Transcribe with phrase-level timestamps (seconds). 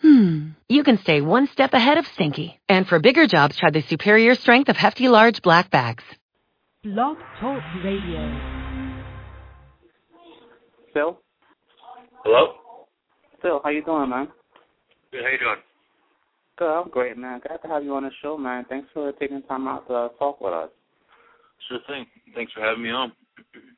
[0.00, 2.60] hmm, you can stay one step ahead of stinky.
[2.68, 6.04] And for bigger jobs, try the superior strength of Hefty Large Black Bags.
[6.84, 8.56] Blog Talk Radio.
[10.94, 11.18] Phil?
[12.24, 12.54] Hello?
[13.42, 14.28] Phil, how you doing, man?
[15.12, 15.56] Good, how you doing?
[16.58, 17.40] Good, I'm great, man.
[17.46, 18.64] Glad to have you on the show, man.
[18.68, 20.70] Thanks for taking time out to talk with us.
[21.68, 22.06] Sure thing.
[22.34, 23.12] Thanks for having me on.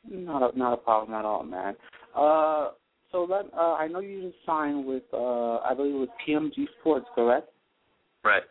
[0.08, 1.74] Not a, not a problem at all, man.
[2.16, 2.68] Uh,
[3.12, 6.66] so let uh, I know you just signed with uh, I believe it was PMG
[6.80, 7.48] Sports, correct?
[8.24, 8.42] Right.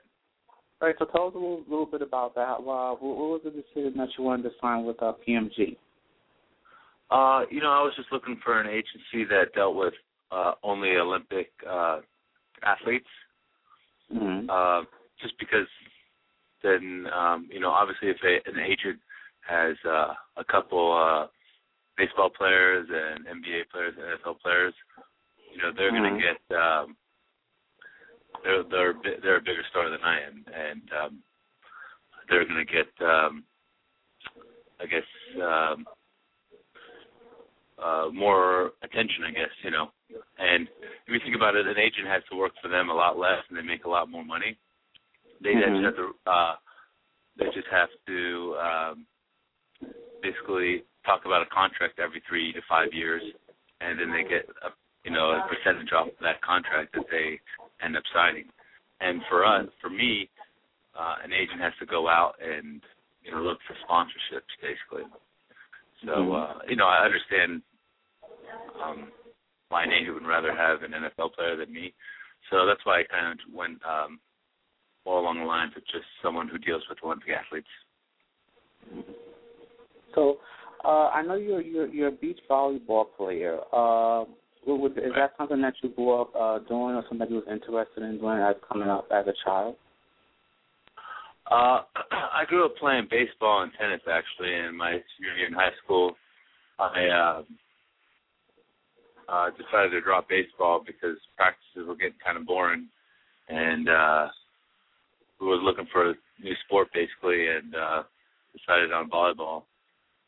[0.82, 0.96] All right.
[1.00, 2.58] So tell us a little, little bit about that.
[2.58, 5.78] Uh, what, what was the decision that you wanted to sign with uh, PMG?
[7.10, 9.94] Uh, you know, I was just looking for an agency that dealt with
[10.32, 12.00] uh, only Olympic uh,
[12.64, 13.08] athletes.
[14.14, 14.50] Mm-hmm.
[14.50, 14.86] Uh,
[15.22, 15.68] just because
[16.64, 19.00] then, um, you know, obviously if a, an agent
[19.48, 21.28] has uh, a couple uh,
[21.98, 24.74] baseball players and NBA players and NFL players,
[25.52, 25.98] you know, they're Mhm.
[25.98, 26.98] going to get um,
[28.44, 31.24] they're they're they're a bigger star than I am, and um,
[32.30, 33.44] they're going to get um,
[34.80, 35.04] I guess
[35.42, 35.88] um,
[37.80, 39.92] uh, more attention, I guess you know.
[40.38, 40.68] And
[41.08, 43.44] if you think about it, an agent has to work for them a lot less,
[43.50, 44.58] and they make a lot more money.
[45.42, 45.82] They Mhm.
[45.82, 46.56] just have to uh,
[47.38, 49.08] they just have to um,
[50.22, 53.24] basically talk about a contract every three to five years,
[53.80, 54.76] and then they get a
[55.08, 57.40] you know a percentage off that contract that they
[57.80, 58.52] end up signing.
[59.00, 60.30] And for us, for me,
[60.92, 62.84] uh, an agent has to go out and
[63.24, 65.08] you know look for sponsorships basically.
[66.06, 67.64] So uh, you know I understand
[68.84, 69.08] um,
[69.72, 71.94] an agent would rather have an NFL player than me.
[72.52, 74.20] So that's why I kind of went um,
[75.06, 77.68] more along the lines of just someone who deals with Olympic athletes.
[80.16, 80.38] So
[80.84, 83.60] uh, I know you're you're you're a beach volleyball player.
[83.74, 84.26] Uh,
[84.66, 87.46] would, is that something that you grew up uh, doing, or something that you was
[87.50, 89.76] interested in doing as coming up as a child?
[91.50, 94.54] Uh, I grew up playing baseball and tennis actually.
[94.54, 96.14] In my senior year in high school,
[96.80, 97.44] I uh,
[99.30, 102.88] uh, decided to drop baseball because practices were getting kind of boring,
[103.50, 104.28] and uh,
[105.40, 108.04] was looking for a new sport basically, and uh,
[108.58, 109.64] decided on volleyball.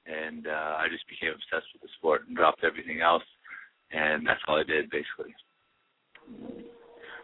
[0.09, 3.23] And uh, I just became obsessed with the sport and dropped everything else,
[3.91, 5.35] and that's all I did basically.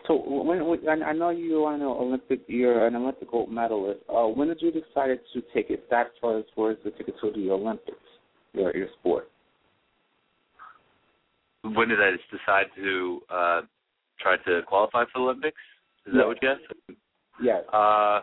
[0.07, 4.01] So when, when I I know you won an Olympic, you're an Olympic gold medalist.
[4.07, 7.15] Uh, when did you decide to take it that far as far as the ticket
[7.21, 7.97] to the Olympics,
[8.53, 9.29] your your sport?
[11.63, 13.61] When did I just decide to uh,
[14.19, 15.57] try to qualify for the Olympics?
[16.05, 16.99] Is that what you asked?
[17.41, 17.63] Yes.
[17.73, 18.21] Uh,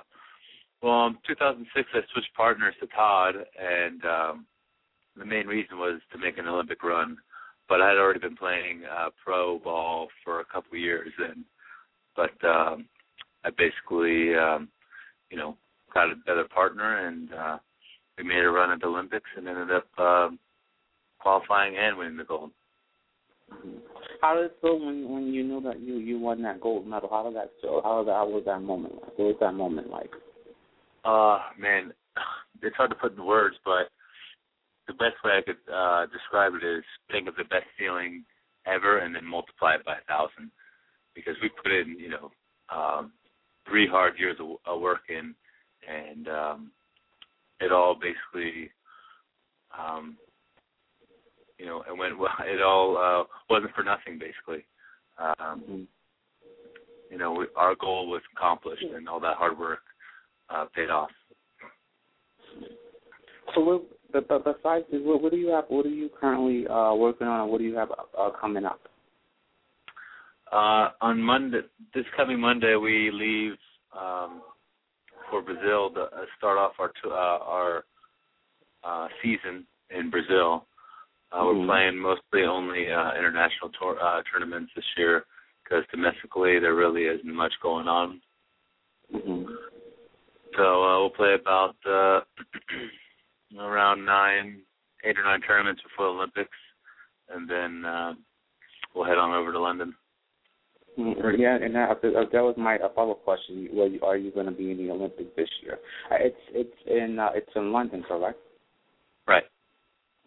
[0.82, 4.46] well, in 2006, I switched partners to Todd, and um,
[5.16, 7.16] the main reason was to make an Olympic run.
[7.68, 11.44] But I had already been playing uh, pro ball for a couple of years, and
[12.16, 12.86] but um,
[13.44, 14.68] I basically, um,
[15.30, 15.56] you know,
[15.94, 17.58] got a better partner, and uh,
[18.18, 20.38] we made a run at the Olympics, and ended up um,
[21.20, 22.50] qualifying and winning the gold.
[24.20, 27.08] How did it feel when when you knew that you you won that gold medal?
[27.10, 27.80] How did that feel?
[27.82, 29.18] How, how was that moment like?
[29.18, 30.10] What was that moment like?
[31.04, 31.92] Uh, man,
[32.62, 33.90] it's hard to put in words, but
[34.86, 38.24] the best way I could uh, describe it is think of the best feeling
[38.66, 40.50] ever and then multiply it by a thousand.
[41.14, 42.30] Because we put in, you know,
[42.74, 43.12] um,
[43.68, 45.34] three hard years of, of work in,
[45.88, 46.70] and um,
[47.60, 48.70] it all basically,
[49.78, 50.16] um,
[51.58, 52.30] you know, it went well.
[52.44, 54.64] It all uh, wasn't for nothing, basically.
[55.18, 55.86] Um,
[57.10, 59.80] you know, we, our goal was accomplished, and all that hard work
[60.48, 61.10] uh, paid off.
[63.54, 63.82] So what,
[64.12, 65.64] but, but besides this, what, what do you have?
[65.68, 68.80] What are you currently uh, working on, what do you have uh, coming up?
[70.50, 71.60] Uh, on Monday,
[71.94, 73.56] this coming Monday, we leave
[73.98, 74.42] um,
[75.30, 77.84] for Brazil to uh, start off our t- uh, our
[78.84, 80.66] uh, season in Brazil.
[81.34, 85.24] We're playing mostly only uh, international tour, uh, tournaments this year
[85.64, 88.20] because domestically there really isn't much going on.
[89.14, 89.44] Mm-hmm.
[90.56, 92.20] So uh, we'll play about uh,
[93.58, 94.60] around nine,
[95.04, 96.56] eight or nine tournaments before the Olympics,
[97.30, 98.12] and then uh,
[98.94, 99.94] we'll head on over to London.
[100.98, 103.68] Mm, yeah, and that, that was my follow up question.
[103.72, 105.78] Well, are you going to be in the Olympics this year?
[106.10, 108.38] Uh, it's it's in uh, it's in London, correct?
[109.26, 109.44] Right.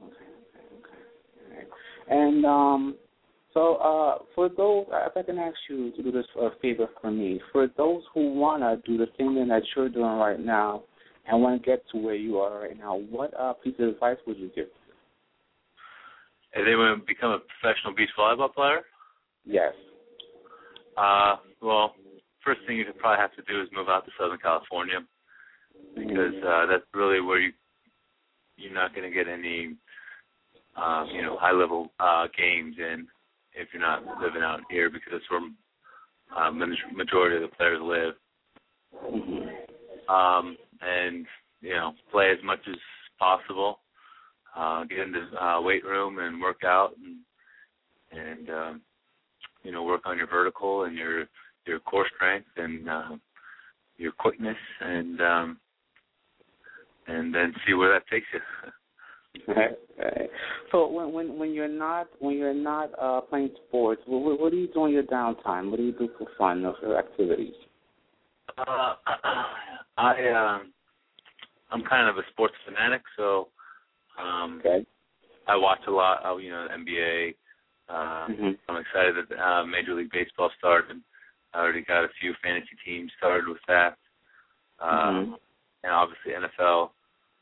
[0.02, 0.14] Okay.
[0.80, 1.60] Okay.
[1.60, 1.68] okay.
[2.10, 2.96] And um,
[3.54, 7.12] so uh, for those, if I can ask you to do this a favor for
[7.12, 10.84] me, for those who want to do the same thing that you're doing right now
[11.28, 14.18] and want to get to where you are right now, what uh, piece of advice
[14.28, 14.68] would you give?
[16.54, 18.82] If they want to become a professional beach volleyball player?
[19.44, 19.74] Yes.
[20.98, 21.96] Uh, well,
[22.44, 25.00] first thing you probably have to do is move out to Southern California
[25.96, 27.52] because uh, that's really where you
[28.58, 29.76] you're not going to get any
[30.78, 33.08] um, you know high level uh, games in
[33.54, 35.42] if you're not living out here because that's where
[36.36, 38.14] uh, majority of the players live.
[39.04, 40.14] Mm-hmm.
[40.14, 41.26] Um, and
[41.62, 42.76] you know play as much as
[43.20, 43.80] possible.
[44.56, 47.18] Uh, get into uh, weight room and work out and
[48.12, 48.82] and um,
[49.64, 51.26] you know work on your vertical and your
[51.66, 53.16] your core strength and uh,
[53.98, 55.60] your quickness and um,
[57.08, 58.40] and then see where that takes you.
[59.50, 60.30] Right, right.
[60.72, 64.58] So when when when you're not when you're not uh playing sports, what what do
[64.58, 65.70] you do in your downtime?
[65.70, 67.54] What do you do for fun or for activities?
[68.58, 68.96] Uh,
[69.98, 70.74] I um,
[71.72, 73.50] I'm kind of a sports fanatic, so
[74.22, 74.86] um, okay.
[75.48, 77.36] I watch a lot of you know NBA,
[77.90, 78.50] uh, mm-hmm.
[78.70, 80.98] I'm excited that uh, Major League Baseball started.
[81.54, 83.98] I already got a few fantasy teams started with that,
[84.80, 85.34] uh, mm-hmm.
[85.84, 86.90] and obviously NFL.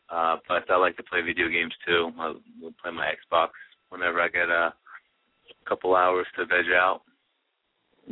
[0.09, 2.12] Uh, but I like to play video games too.
[2.19, 3.50] I will play my Xbox
[3.89, 4.74] whenever I get a
[5.68, 7.01] couple hours to veg out.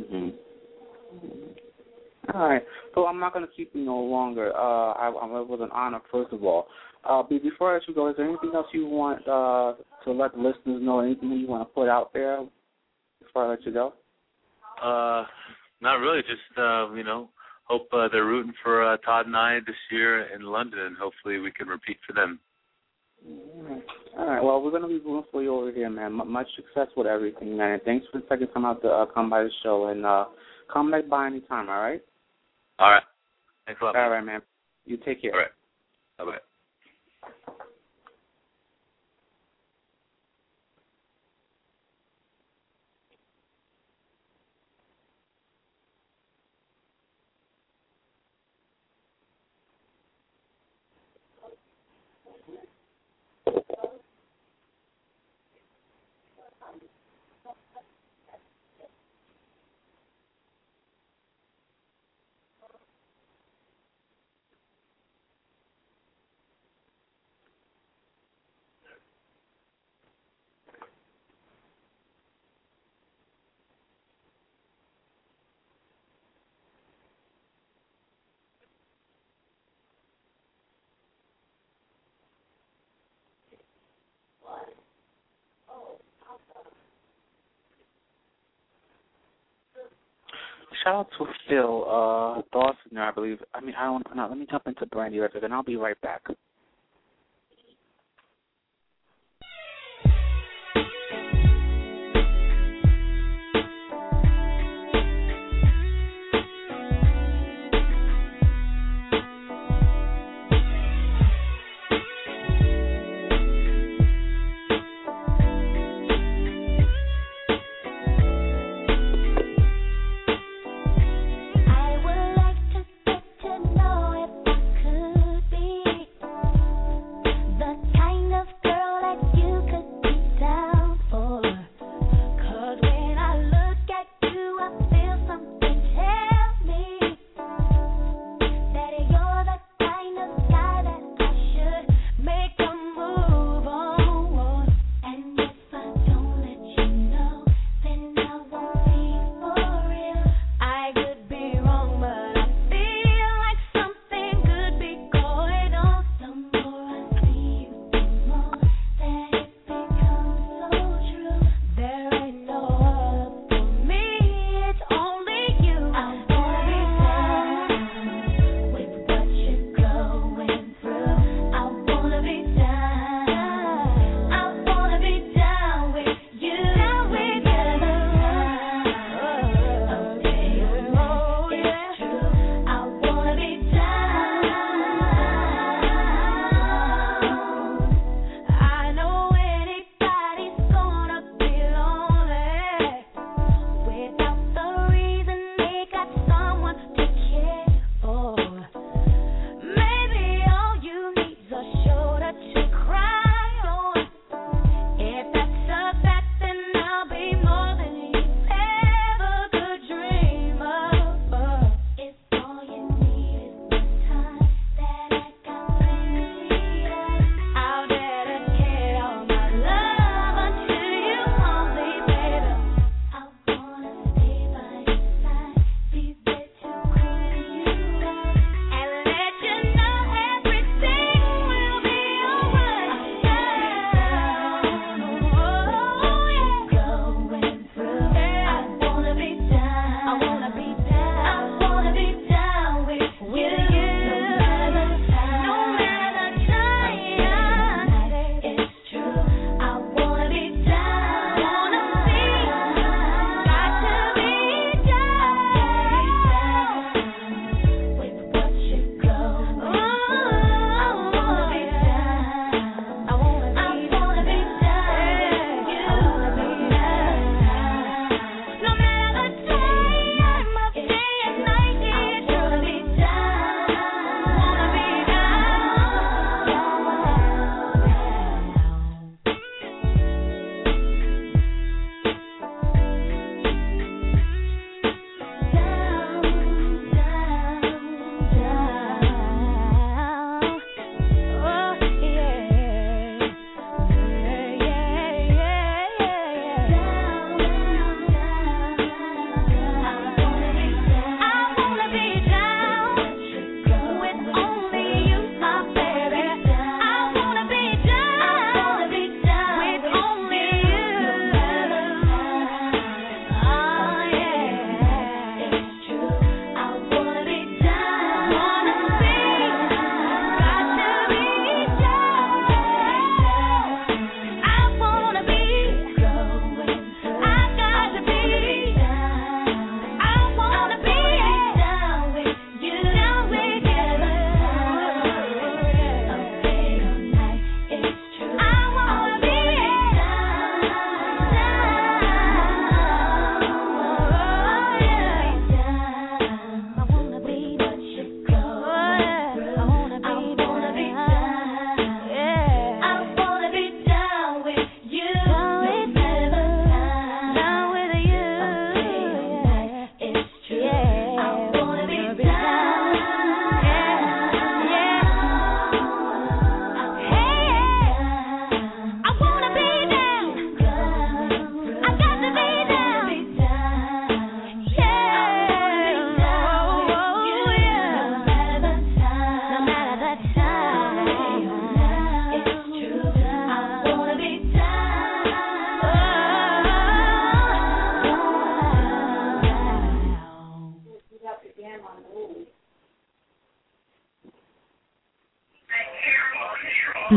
[0.00, 0.28] Mm-hmm.
[2.34, 2.62] All right.
[2.94, 4.54] So I'm not going to keep you no longer.
[4.54, 6.66] Uh, I, I, it was an honor, first of all.
[7.04, 9.74] Uh, before I let you go, is there anything else you want uh,
[10.04, 11.00] to let the listeners know?
[11.00, 12.44] Anything you want to put out there
[13.20, 13.94] before I let you go?
[14.80, 15.26] Uh,
[15.80, 16.22] not really.
[16.22, 17.28] Just uh, you know,
[17.64, 21.38] hope uh, they're rooting for uh, Todd and I this year in London, and hopefully
[21.40, 22.38] we can repeat for them.
[24.16, 24.42] All right.
[24.42, 26.20] Well, we're going to be rooting for you over here, man.
[26.20, 27.72] M- much success with everything, man.
[27.72, 30.26] And thanks for taking time out to uh, come by the show, and uh,
[30.72, 31.68] come back by anytime.
[31.68, 32.00] All right.
[32.82, 33.02] All right.
[33.66, 33.96] Thanks a lot.
[33.96, 34.42] All right, man.
[34.84, 35.32] You take care.
[35.32, 35.50] All right.
[36.18, 36.38] Bye bye.
[90.82, 93.38] Shout out to Phil uh, Dawson I believe.
[93.54, 94.30] I mean, I don't pronounce.
[94.30, 96.22] Let me jump into Brandy record, and I'll be right back.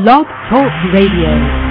[0.06, 1.65] Blog Talk Radio.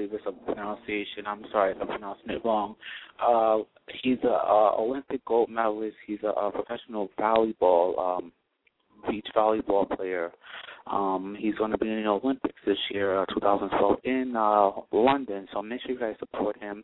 [0.00, 1.26] Believe it's a pronunciation.
[1.26, 2.76] I'm sorry if I'm pronouncing it wrong.
[3.22, 3.58] Uh,
[4.02, 5.96] he's a uh, Olympic gold medalist.
[6.06, 8.32] He's a, a professional volleyball, um,
[9.08, 10.32] beach volleyball player.
[10.86, 15.46] Um, he's going to be in the Olympics this year, uh, 2012, in uh, London.
[15.52, 16.82] So make sure you guys support him.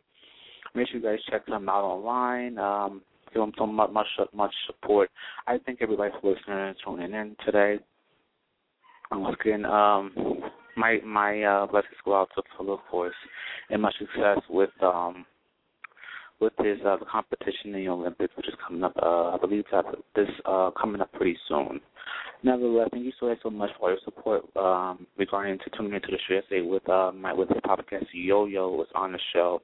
[0.75, 2.57] Make sure you guys check him out online.
[2.59, 3.01] Um,
[3.33, 5.09] give him so much, much, much support.
[5.47, 7.79] I thank everybody for listening and tuning in today.
[9.11, 10.11] Once again, um,
[10.77, 13.15] my my uh, blessings go out to Philip Force
[13.69, 15.25] and much success with um
[16.39, 18.93] with his uh, competition in the Olympics, which is coming up.
[19.01, 21.81] Uh, I believe that this uh coming up pretty soon.
[22.43, 26.19] Nevertheless, thank you so so much for your support um regarding to tuning into the
[26.27, 29.61] show yesterday with uh my with the podcast Yo Yo was on the show.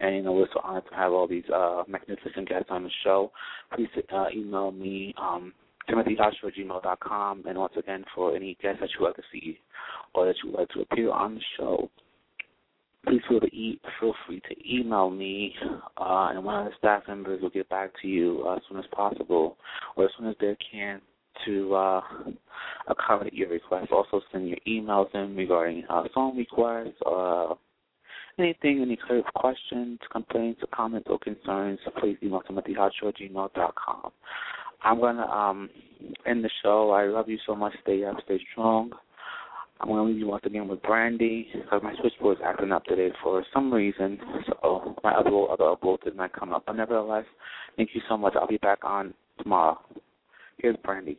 [0.00, 2.90] And you know, we're so honored to have all these uh magnificent guests on the
[3.04, 3.30] show.
[3.74, 5.52] Please uh, email me um
[5.88, 7.44] timothy.gmail.com.
[7.46, 9.58] And once again, for any guests that you would like to see
[10.16, 11.90] or that you would like to appear on the show,
[13.06, 13.48] please feel to
[14.00, 15.54] feel free to email me,
[15.96, 18.78] uh, and one of the staff members will get back to you uh, as soon
[18.78, 19.56] as possible
[19.96, 21.00] or as soon as they can
[21.44, 22.00] to uh,
[22.88, 23.92] accommodate your request.
[23.92, 27.54] Also, send your emails in regarding uh, song requests, uh,
[28.38, 28.98] anything, any
[29.34, 31.78] questions, complaints, comments, or concerns.
[32.00, 34.12] Please email timothyhotshow@gmail.com.
[34.82, 35.70] I'm gonna um
[36.26, 36.90] end the show.
[36.90, 37.72] I love you so much.
[37.82, 38.92] Stay up, stay strong.
[39.80, 43.10] I'm gonna leave you once again with Brandy because my switchboard is acting up today
[43.22, 44.18] for some reason.
[44.46, 46.64] So my other other upload did not come up.
[46.66, 47.24] But nevertheless,
[47.76, 48.34] thank you so much.
[48.36, 49.78] I'll be back on tomorrow.
[50.58, 51.18] Here's Brandy.